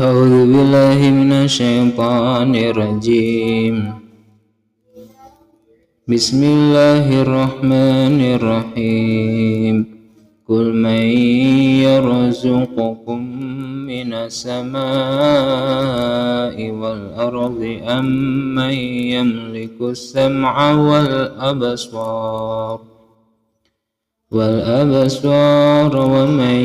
أعوذ 0.00 0.52
بالله 0.52 1.10
من 1.10 1.32
الشيطان 1.32 2.56
الرجيم. 2.56 3.92
بسم 6.08 6.44
الله 6.44 7.22
الرحمن 7.22 8.20
الرحيم. 8.40 9.76
قل 10.48 10.72
من 10.72 11.04
يرزقكم 11.84 13.20
من 13.84 14.12
السماء 14.12 14.80
والأرض 16.70 17.80
أم 17.84 18.06
من 18.54 18.74
يملك 19.16 19.76
السمع 19.80 20.72
والأبصار؟ 20.72 22.80
والأبصار 24.32 25.96
ومن 25.96 26.58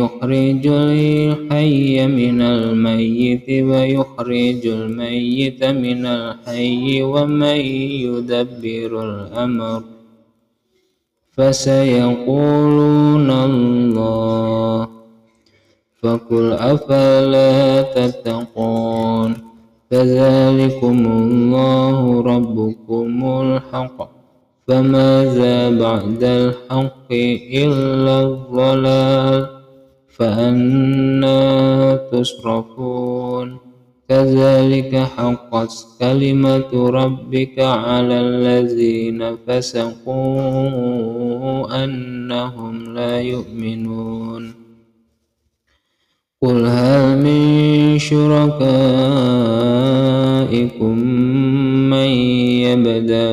يخرج 0.00 0.66
الحي 0.66 2.06
من 2.06 2.42
الميت 2.42 3.48
ويخرج 3.50 4.66
الميت 4.66 5.64
من 5.64 6.06
الحي 6.06 7.02
ومن 7.02 7.60
يدبر 8.06 8.90
الأمر 9.10 9.82
فسيقولون 11.32 13.30
الله 13.30 14.88
فقل 16.02 16.52
أفلا 16.52 17.82
تتقون 17.82 19.34
فذلكم 19.90 21.06
الله 21.06 22.22
ربكم 22.22 23.40
الحق 23.40 24.21
فماذا 24.68 25.70
بعد 25.70 26.24
الحق 26.24 27.12
إلا 27.52 28.22
الضلال 28.22 29.46
فأنا 30.08 31.96
تصرفون 32.12 33.58
كذلك 34.08 34.96
حقت 34.96 35.86
كلمة 36.00 36.90
ربك 36.90 37.58
على 37.58 38.20
الذين 38.20 39.36
فسقوا 39.46 40.64
أنهم 41.84 42.94
لا 42.94 43.20
يؤمنون. 43.20 44.62
قل 46.42 46.66
هل 46.66 47.18
من 47.22 47.98
شركائكم 47.98 48.58
من 51.90 52.08
يبدأ 52.66 53.32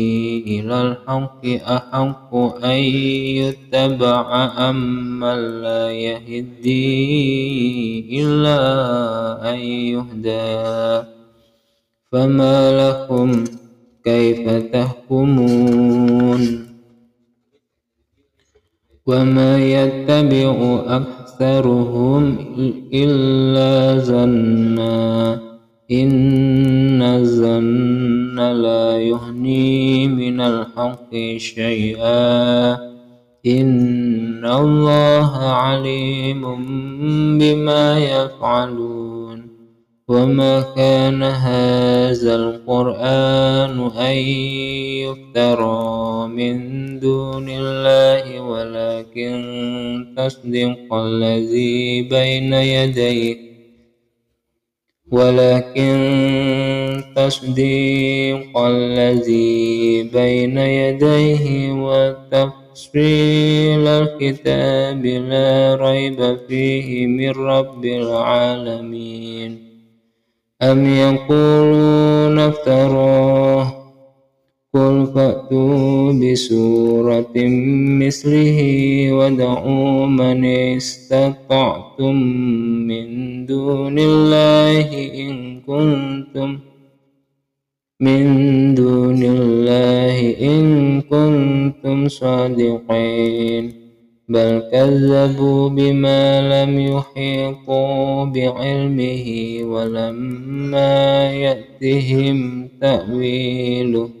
إلى 0.47 0.81
الحق 0.81 1.45
أحق 1.45 2.35
أن 2.65 2.79
يتبع 3.41 4.49
أم 4.69 5.19
من 5.19 5.61
لا 5.61 5.91
يهدي 5.91 6.81
إلا 8.21 8.59
أن 9.53 9.59
يهدى. 9.59 11.07
فما 12.11 12.57
لكم 12.81 13.43
كيف 14.03 14.49
تحكمون؟ 14.49 16.41
وما 19.07 19.59
يتبع 19.59 20.79
أكثرهم 20.87 22.37
إلا 22.93 23.99
ظنّا 23.99 25.39
إن 25.91 27.01
الظن 27.01 28.39
لا 28.39 28.97
يغني 28.97 29.41
من 29.41 29.70
الحق 30.85 31.37
شيئا. 31.37 32.71
إن 33.45 34.45
الله 34.45 35.37
عليم 35.37 36.41
بما 37.37 37.99
يفعلون. 37.99 39.51
وما 40.07 40.61
كان 40.75 41.23
هذا 41.23 42.35
القرآن 42.35 43.91
أن 43.97 44.15
يفترى 45.07 46.27
من 46.27 46.59
دون 46.99 47.45
الله 47.49 48.41
ولكن 48.41 50.13
تصدق 50.17 50.93
الذي 50.93 52.01
بين 52.01 52.53
يديه. 52.53 53.50
ولكن 55.11 55.91
تصديق 57.15 58.57
الذي 58.57 60.03
بين 60.03 60.57
يديه 60.57 61.71
وتفصيل 61.71 62.51
الكتاب 63.87 65.05
لا 65.05 65.77
ريب 65.81 66.37
فيه 66.47 67.07
من 67.07 67.29
رب 67.29 67.85
العالمين. 67.85 69.59
أم 70.61 70.93
يقولون 70.95 72.39
افتراه؟ 72.39 73.81
قل 74.73 75.07
فأتوا 75.15 76.13
بسورة 76.13 77.35
مثله 78.11 78.59
ودعوا 79.11 80.05
من 80.05 80.45
استطعتم 80.45 82.15
من 82.87 83.07
دون 83.45 83.99
الله 83.99 84.87
إن 85.23 85.59
كنتم 85.59 86.59
من 88.01 88.25
دون 88.75 89.23
الله 89.23 90.17
إن 90.41 90.63
كنتم 91.01 92.07
صادقين 92.07 93.73
بل 94.29 94.63
كذبوا 94.71 95.69
بما 95.69 96.23
لم 96.53 96.79
يحيطوا 96.79 98.25
بعلمه 98.25 99.27
ولما 99.63 101.31
يأتهم 101.31 102.67
تأويله 102.81 104.20